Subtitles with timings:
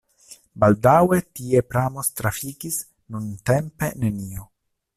[0.61, 2.79] Baldaŭe tie pramo trafikis,
[3.17, 4.49] nuntempe nenio.